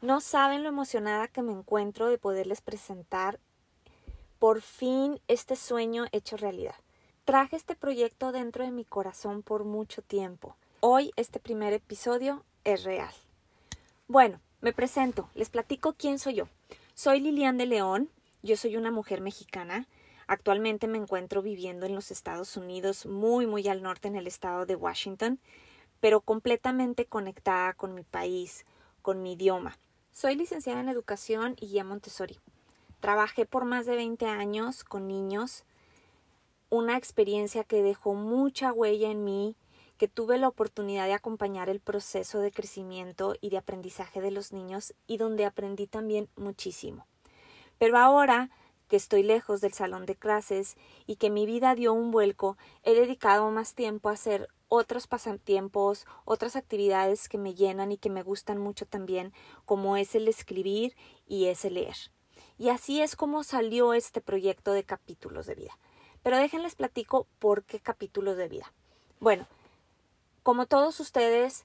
[0.00, 3.40] no saben lo emocionada que me encuentro de poderles presentar
[4.38, 6.76] por fin este sueño hecho realidad.
[7.24, 10.56] Traje este proyecto dentro de mi corazón por mucho tiempo.
[10.80, 13.12] Hoy este primer episodio es real.
[14.06, 16.48] Bueno, me presento, les platico quién soy yo.
[16.94, 18.08] Soy Lilian de León,
[18.42, 19.86] yo soy una mujer mexicana.
[20.28, 24.64] Actualmente me encuentro viviendo en los Estados Unidos, muy, muy al norte en el estado
[24.66, 25.40] de Washington,
[26.00, 28.64] pero completamente conectada con mi país,
[29.02, 29.76] con mi idioma.
[30.20, 32.40] Soy licenciada en educación y guía Montessori.
[32.98, 35.62] Trabajé por más de 20 años con niños,
[36.70, 39.54] una experiencia que dejó mucha huella en mí,
[39.96, 44.52] que tuve la oportunidad de acompañar el proceso de crecimiento y de aprendizaje de los
[44.52, 47.06] niños y donde aprendí también muchísimo.
[47.78, 48.50] Pero ahora
[48.88, 52.94] que estoy lejos del salón de clases y que mi vida dio un vuelco, he
[52.94, 58.22] dedicado más tiempo a hacer otros pasatiempos, otras actividades que me llenan y que me
[58.22, 59.32] gustan mucho también,
[59.64, 61.96] como es el escribir y es el leer.
[62.58, 65.78] Y así es como salió este proyecto de capítulos de vida.
[66.22, 68.72] Pero déjenles platico por qué capítulos de vida.
[69.20, 69.46] Bueno,
[70.42, 71.64] como todos ustedes,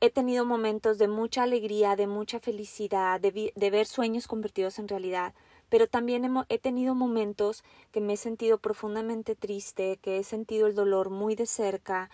[0.00, 4.88] he tenido momentos de mucha alegría, de mucha felicidad, de, de ver sueños convertidos en
[4.88, 5.34] realidad,
[5.68, 10.74] pero también he tenido momentos que me he sentido profundamente triste, que he sentido el
[10.74, 12.10] dolor muy de cerca,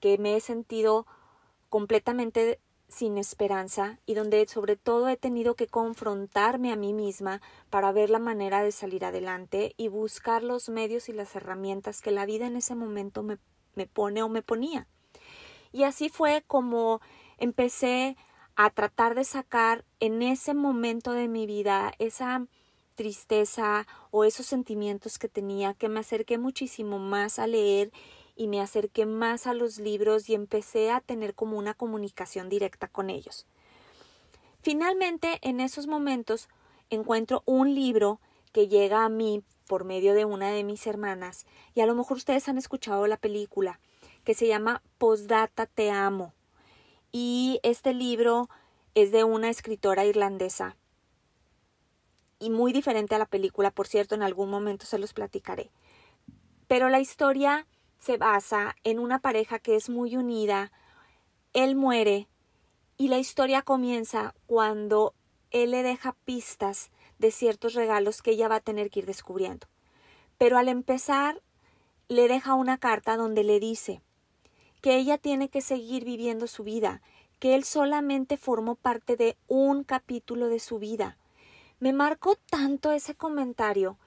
[0.00, 1.06] que me he sentido
[1.68, 7.92] completamente sin esperanza y donde sobre todo he tenido que confrontarme a mí misma para
[7.92, 12.26] ver la manera de salir adelante y buscar los medios y las herramientas que la
[12.26, 13.38] vida en ese momento me,
[13.74, 14.86] me pone o me ponía.
[15.72, 17.00] Y así fue como
[17.38, 18.16] empecé
[18.54, 22.46] a tratar de sacar en ese momento de mi vida esa
[22.96, 27.92] tristeza o esos sentimientos que tenía, que me acerqué muchísimo más a leer
[28.34, 32.88] y me acerqué más a los libros y empecé a tener como una comunicación directa
[32.88, 33.46] con ellos.
[34.60, 36.48] Finalmente, en esos momentos,
[36.90, 38.20] encuentro un libro
[38.52, 42.16] que llega a mí por medio de una de mis hermanas, y a lo mejor
[42.16, 43.80] ustedes han escuchado la película,
[44.24, 46.34] que se llama Postdata Te Amo.
[47.12, 48.48] Y este libro
[48.94, 50.76] es de una escritora irlandesa.
[52.38, 55.70] Y muy diferente a la película, por cierto, en algún momento se los platicaré.
[56.68, 57.66] Pero la historia
[57.98, 60.72] se basa en una pareja que es muy unida,
[61.52, 62.28] él muere
[62.98, 65.14] y la historia comienza cuando
[65.50, 69.66] él le deja pistas de ciertos regalos que ella va a tener que ir descubriendo.
[70.38, 71.42] Pero al empezar
[72.08, 74.02] le deja una carta donde le dice
[74.80, 77.02] que ella tiene que seguir viviendo su vida,
[77.38, 81.16] que él solamente formó parte de un capítulo de su vida.
[81.78, 83.98] Me marcó tanto ese comentario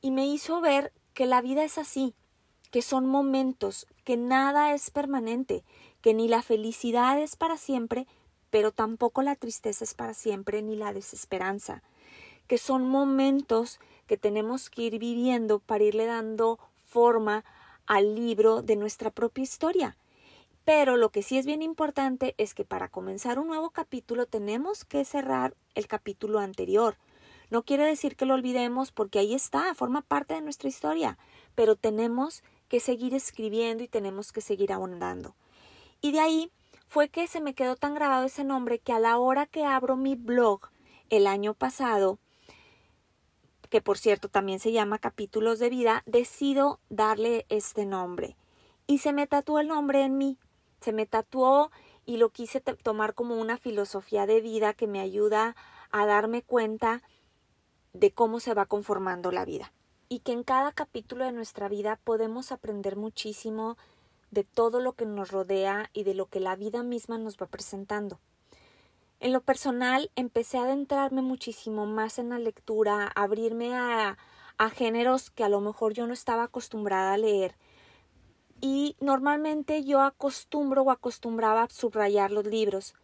[0.00, 2.14] y me hizo ver que la vida es así,
[2.70, 5.64] que son momentos, que nada es permanente,
[6.02, 8.06] que ni la felicidad es para siempre,
[8.50, 11.82] pero tampoco la tristeza es para siempre, ni la desesperanza,
[12.46, 17.44] que son momentos que tenemos que ir viviendo para irle dando forma
[17.86, 19.96] al libro de nuestra propia historia.
[20.72, 24.84] Pero lo que sí es bien importante es que para comenzar un nuevo capítulo tenemos
[24.84, 26.96] que cerrar el capítulo anterior.
[27.50, 31.18] No quiere decir que lo olvidemos porque ahí está, forma parte de nuestra historia,
[31.56, 35.34] pero tenemos que seguir escribiendo y tenemos que seguir ahondando.
[36.00, 36.52] Y de ahí
[36.86, 39.96] fue que se me quedó tan grabado ese nombre que a la hora que abro
[39.96, 40.68] mi blog
[41.08, 42.20] el año pasado,
[43.70, 48.36] que por cierto también se llama Capítulos de Vida, decido darle este nombre.
[48.86, 50.38] Y se me tatuó el nombre en mí.
[50.80, 51.70] Se me tatuó
[52.06, 55.54] y lo quise tomar como una filosofía de vida que me ayuda
[55.90, 57.02] a darme cuenta
[57.92, 59.72] de cómo se va conformando la vida
[60.08, 63.78] y que en cada capítulo de nuestra vida podemos aprender muchísimo
[64.30, 67.46] de todo lo que nos rodea y de lo que la vida misma nos va
[67.46, 68.18] presentando.
[69.20, 74.18] En lo personal empecé a adentrarme muchísimo más en la lectura, abrirme a,
[74.56, 77.54] a géneros que a lo mejor yo no estaba acostumbrada a leer.
[78.60, 82.94] Y normalmente yo acostumbro o acostumbraba a subrayar los libros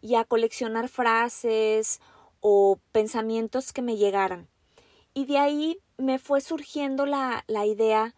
[0.00, 2.00] y a coleccionar frases
[2.40, 4.48] o pensamientos que me llegaran.
[5.14, 8.14] Y de ahí me fue surgiendo la, la idea,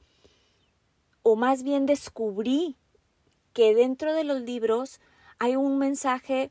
[1.23, 2.76] o más bien descubrí
[3.52, 5.00] que dentro de los libros
[5.38, 6.50] hay un mensaje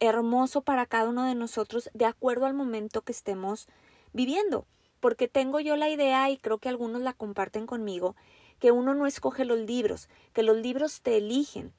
[0.00, 3.68] hermoso para cada uno de nosotros de acuerdo al momento que estemos
[4.12, 4.66] viviendo.
[5.00, 8.16] Porque tengo yo la idea, y creo que algunos la comparten conmigo,
[8.58, 11.74] que uno no escoge los libros, que los libros te eligen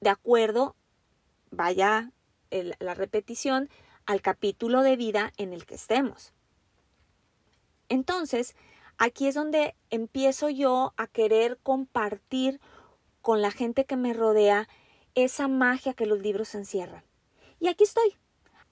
[0.00, 0.76] de acuerdo,
[1.50, 2.12] vaya
[2.50, 3.70] la repetición,
[4.06, 6.32] al capítulo de vida en el que estemos.
[7.88, 8.54] Entonces,
[8.98, 12.60] aquí es donde empiezo yo a querer compartir
[13.22, 14.68] con la gente que me rodea
[15.14, 17.04] esa magia que los libros encierran.
[17.58, 18.16] Y aquí estoy,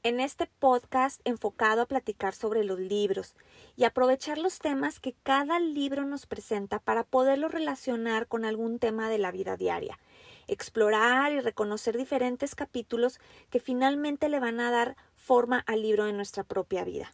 [0.05, 3.37] en este podcast enfocado a platicar sobre los libros
[3.77, 9.09] y aprovechar los temas que cada libro nos presenta para poderlo relacionar con algún tema
[9.09, 10.01] de la vida diaria,
[10.49, 16.13] explorar y reconocer diferentes capítulos que finalmente le van a dar forma al libro de
[16.13, 17.13] nuestra propia vida.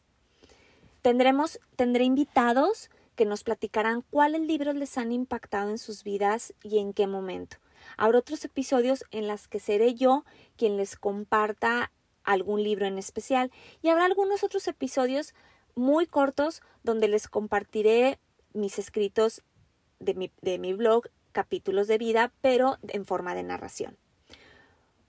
[1.02, 6.79] Tendremos, tendré invitados que nos platicarán cuáles libros les han impactado en sus vidas y
[6.79, 7.58] en qué momento.
[7.96, 10.25] Habrá otros episodios en los que seré yo
[10.56, 11.93] quien les comparta
[12.32, 13.50] algún libro en especial
[13.82, 15.34] y habrá algunos otros episodios
[15.75, 18.19] muy cortos donde les compartiré
[18.52, 19.42] mis escritos
[19.98, 23.96] de mi, de mi blog, capítulos de vida, pero en forma de narración.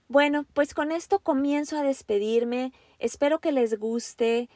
[0.08, 2.72] Bueno, pues con esto comienzo a despedirme.
[2.98, 4.48] Espero que les guste,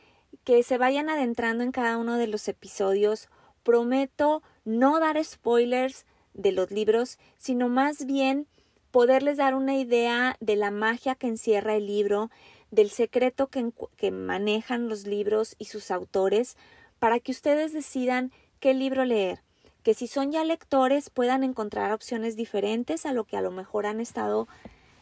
[0.42, 3.28] que se vayan adentrando en cada uno de los episodios.
[3.62, 8.48] Prometo no dar spoilers de los libros, sino más bien
[8.90, 12.30] poderles dar una idea de la magia que encierra el libro,
[12.74, 16.56] del secreto que, manejan los libros y sus autores,
[16.98, 19.40] para que ustedes decidan qué libro leer,
[19.82, 23.86] que si son ya lectores puedan encontrar opciones diferentes a lo que a lo mejor
[23.86, 24.48] han estado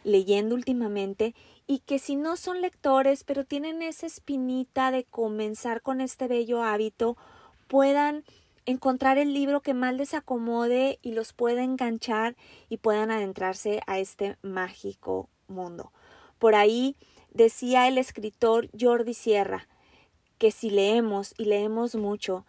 [0.04, 1.34] leyendo últimamente
[1.66, 6.64] y que si no son lectores pero tienen esa espinita de comenzar con este bello
[6.64, 7.16] hábito
[7.68, 8.24] puedan
[8.66, 12.36] encontrar el libro que más les acomode y los pueda enganchar
[12.68, 15.92] y puedan adentrarse a este mágico mundo.
[16.38, 16.96] Por ahí
[17.32, 19.68] decía el escritor Jordi Sierra
[20.38, 22.44] que si leemos y leemos mucho,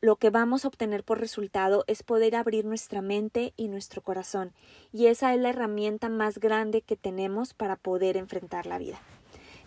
[0.00, 4.52] lo que vamos a obtener por resultado es poder abrir nuestra mente y nuestro corazón,
[4.92, 8.98] y esa es la herramienta más grande que tenemos para poder enfrentar la vida.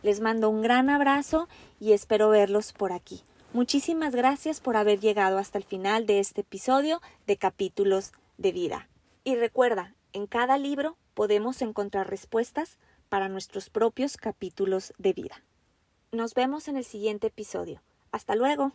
[0.02, 1.48] Les mando un gran abrazo
[1.80, 3.22] y espero verlos por aquí.
[3.54, 8.90] Muchísimas gracias por haber llegado hasta el final de este episodio de capítulos de vida.
[9.24, 12.78] Y recuerda, en cada libro podemos encontrar respuestas
[13.10, 15.44] para nuestros propios capítulos de vida.
[16.12, 17.82] Nos vemos en el siguiente episodio.
[18.12, 18.72] Hasta luego.